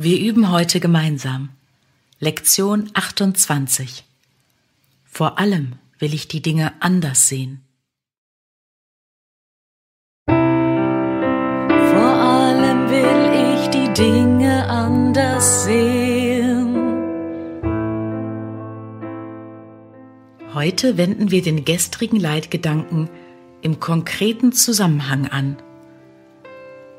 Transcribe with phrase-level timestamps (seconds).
[0.00, 1.48] Wir üben heute gemeinsam.
[2.20, 4.04] Lektion 28.
[5.04, 7.64] Vor allem will ich die Dinge anders sehen.
[10.28, 10.36] Vor
[11.98, 16.76] allem will ich die Dinge anders sehen.
[20.54, 23.10] Heute wenden wir den gestrigen Leitgedanken
[23.62, 25.56] im konkreten Zusammenhang an.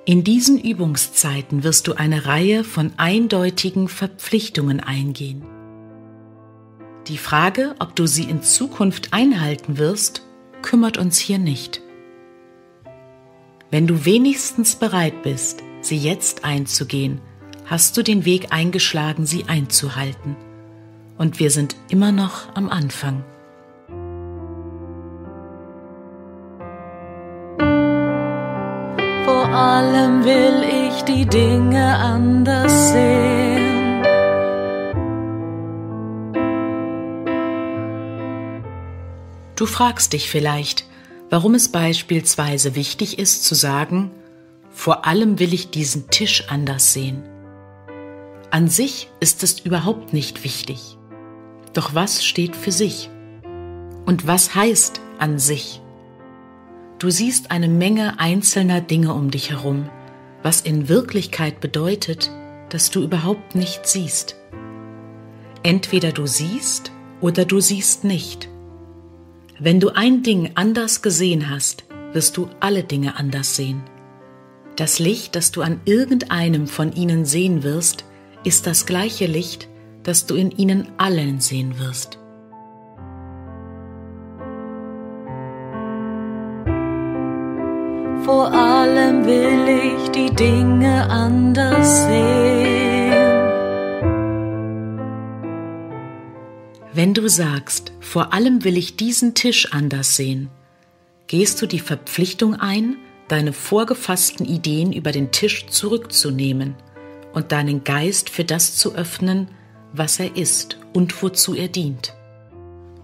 [0.09, 5.43] In diesen Übungszeiten wirst du eine Reihe von eindeutigen Verpflichtungen eingehen.
[7.05, 10.23] Die Frage, ob du sie in Zukunft einhalten wirst,
[10.63, 11.81] kümmert uns hier nicht.
[13.69, 17.21] Wenn du wenigstens bereit bist, sie jetzt einzugehen,
[17.67, 20.35] hast du den Weg eingeschlagen, sie einzuhalten.
[21.19, 23.23] Und wir sind immer noch am Anfang.
[29.59, 34.03] Allem will ich die Dinge anders sehen.
[39.55, 40.85] Du fragst dich vielleicht,
[41.29, 44.11] warum es beispielsweise wichtig ist zu sagen,
[44.71, 47.23] vor allem will ich diesen Tisch anders sehen.
[48.51, 50.97] An sich ist es überhaupt nicht wichtig.
[51.73, 53.09] Doch was steht für sich?
[54.05, 55.81] Und was heißt an sich?
[56.99, 59.89] Du siehst eine Menge einzelner Dinge um dich herum,
[60.43, 62.29] was in Wirklichkeit bedeutet,
[62.67, 64.35] dass du überhaupt nicht siehst.
[65.63, 66.91] Entweder du siehst
[67.21, 68.49] oder du siehst nicht.
[69.59, 73.81] Wenn du ein Ding anders gesehen hast, wirst du alle Dinge anders sehen.
[74.75, 78.03] Das Licht, das du an irgendeinem von ihnen sehen wirst,
[78.43, 79.69] ist das gleiche Licht,
[80.03, 82.18] das du in ihnen allen sehen wirst.
[88.23, 92.79] Vor allem will ich die Dinge anders sehen.
[96.93, 100.49] Wenn du sagst, vor allem will ich diesen Tisch anders sehen,
[101.27, 102.97] gehst du die Verpflichtung ein,
[103.27, 106.75] deine vorgefassten Ideen über den Tisch zurückzunehmen
[107.31, 109.47] und deinen Geist für das zu öffnen,
[109.93, 112.15] was er ist und wozu er dient.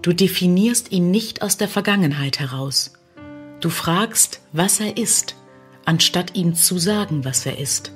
[0.01, 2.94] Du definierst ihn nicht aus der Vergangenheit heraus,
[3.65, 5.33] Du fragst, was er ist,
[5.85, 7.91] anstatt ihm zu sagen, was er ist.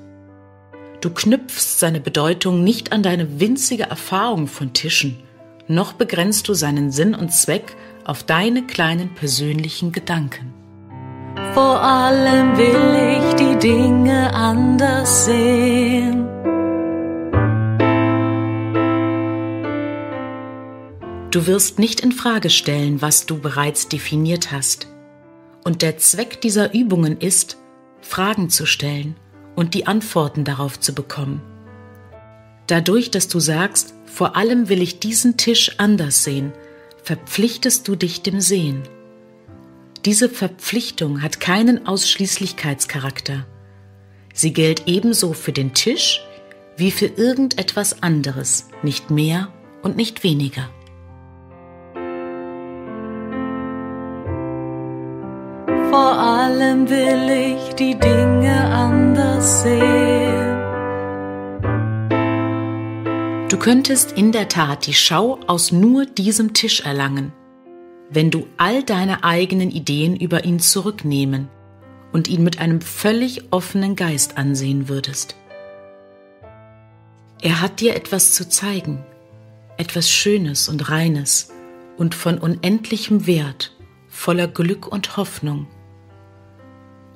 [0.99, 5.19] Du knüpfst seine Bedeutung nicht an deine winzige Erfahrung von Tischen,
[5.67, 10.55] noch begrenzt du seinen Sinn und Zweck auf deine kleinen persönlichen Gedanken.
[11.53, 16.25] Vor allem will ich die Dinge anders sehen.
[21.29, 24.87] Du wirst nicht in Frage stellen, was du bereits definiert hast.
[25.63, 27.57] Und der Zweck dieser Übungen ist,
[28.01, 29.15] Fragen zu stellen
[29.55, 31.41] und die Antworten darauf zu bekommen.
[32.67, 36.53] Dadurch, dass du sagst, vor allem will ich diesen Tisch anders sehen,
[37.03, 38.83] verpflichtest du dich dem Sehen.
[40.05, 43.45] Diese Verpflichtung hat keinen Ausschließlichkeitscharakter.
[44.33, 46.21] Sie gilt ebenso für den Tisch
[46.77, 50.69] wie für irgendetwas anderes, nicht mehr und nicht weniger.
[56.69, 60.57] Allem will ich die Dinge anders sehen.
[63.49, 67.33] Du könntest in der Tat die Schau aus nur diesem Tisch erlangen,
[68.11, 71.49] wenn du all deine eigenen Ideen über ihn zurücknehmen
[72.11, 75.35] und ihn mit einem völlig offenen Geist ansehen würdest.
[77.41, 79.03] Er hat dir etwas zu zeigen,
[79.77, 81.51] etwas Schönes und Reines
[81.97, 83.75] und von unendlichem Wert,
[84.09, 85.67] voller Glück und Hoffnung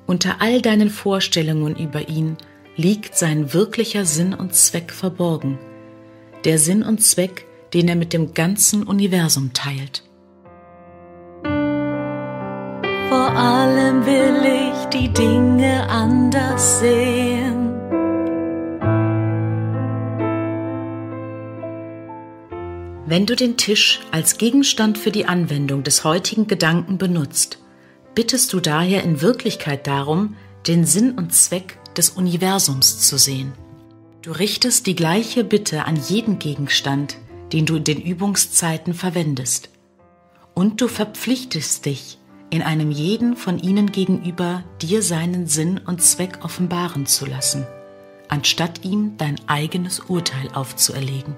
[0.06, 2.36] unter all deinen Vorstellungen über ihn
[2.76, 5.58] liegt sein wirklicher Sinn und Zweck verborgen,
[6.44, 10.02] der Sinn und Zweck, den er mit dem ganzen Universum teilt.
[13.08, 17.70] Vor allem will ich die Dinge anders sehen.
[23.06, 27.58] Wenn du den Tisch als Gegenstand für die Anwendung des heutigen Gedanken benutzt,
[28.14, 33.52] bittest du daher in Wirklichkeit darum, den Sinn und Zweck des Universums zu sehen.
[34.22, 37.18] Du richtest die gleiche Bitte an jeden Gegenstand,
[37.52, 39.68] den du in den Übungszeiten verwendest.
[40.54, 42.18] Und du verpflichtest dich,
[42.50, 47.66] in einem jeden von ihnen gegenüber dir seinen Sinn und Zweck offenbaren zu lassen,
[48.28, 51.34] anstatt ihm dein eigenes Urteil aufzuerlegen.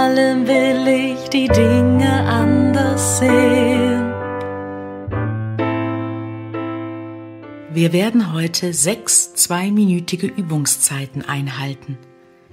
[0.00, 4.06] Allem will ich die Dinge anders sehen.
[7.72, 11.98] Wir werden heute sechs zweiminütige Übungszeiten einhalten,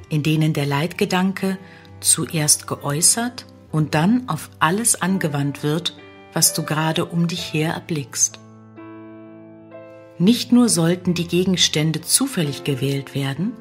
[0.10, 1.58] in denen der Leitgedanke
[2.02, 5.98] zuerst geäußert und dann auf alles angewandt wird,
[6.34, 8.40] was du gerade um dich her erblickst.
[10.20, 13.54] Nicht nur sollten die Gegenstände zufällig gewählt werden,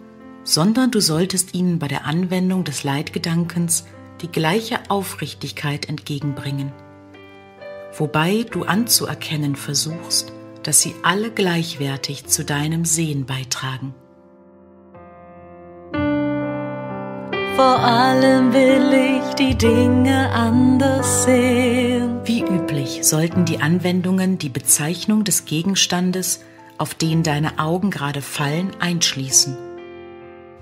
[0.46, 3.84] sondern du solltest ihnen bei der Anwendung des Leitgedankens
[4.22, 6.72] die gleiche Aufrichtigkeit entgegenbringen,
[7.98, 10.32] wobei du anzuerkennen versuchst,
[10.62, 13.94] dass sie alle gleichwertig zu deinem Sehen beitragen.
[17.56, 22.20] Vor allem will ich die Dinge anders sehen.
[22.24, 26.40] Wie üblich sollten die Anwendungen die Bezeichnung des Gegenstandes,
[26.78, 29.65] auf den deine Augen gerade fallen, einschließen.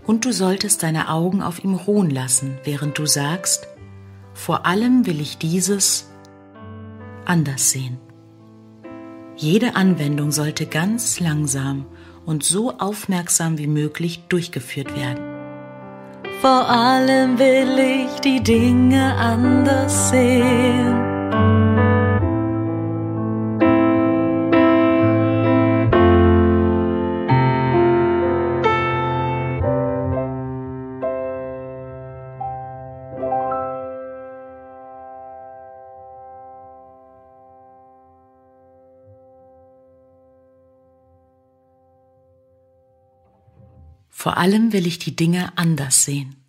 [0.06, 3.68] Und du solltest deine Augen auf ihm ruhen lassen, während du sagst,
[4.34, 6.10] vor allem will ich dieses
[7.24, 7.98] anders sehen.
[9.36, 11.86] Jede Anwendung sollte ganz langsam
[12.26, 15.22] und so aufmerksam wie möglich durchgeführt werden.
[16.40, 21.13] Vor allem will ich die Dinge anders sehen.
[44.24, 46.43] Vor allem will ich die Dinge anders sehen.